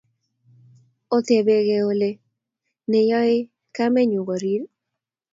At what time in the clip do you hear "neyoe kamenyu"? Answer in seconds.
2.99-4.21